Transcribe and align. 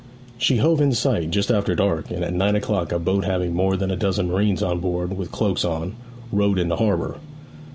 'She 0.39 0.57
hove 0.57 0.81
in 0.81 0.91
sight 0.91 1.29
just 1.29 1.51
after 1.51 1.75
dark, 1.75 2.09
and 2.09 2.23
at 2.23 2.33
nine 2.33 2.55
o'clock 2.55 2.91
a 2.91 2.97
boat 2.97 3.23
having 3.23 3.53
more 3.53 3.77
than 3.77 3.91
a 3.91 3.95
dozen 3.95 4.31
marines 4.31 4.63
on 4.63 4.79
board, 4.79 5.15
with 5.15 5.31
cloaks 5.31 5.63
on, 5.63 5.93
rowed 6.31 6.57
into 6.57 6.75
harbour.' 6.77 7.19